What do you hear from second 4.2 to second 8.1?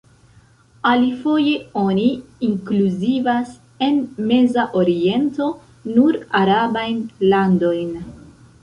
"Meza Oriento" nur arabajn landojn.